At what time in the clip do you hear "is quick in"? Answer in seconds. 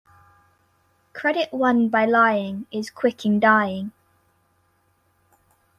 2.71-3.39